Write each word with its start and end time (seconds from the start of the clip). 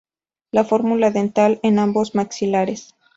La 0.51 0.63
fórmula 0.63 1.11
dental 1.11 1.59
en 1.61 1.73
en 1.73 1.77
ambos 1.77 2.15
maxilares. 2.15 2.95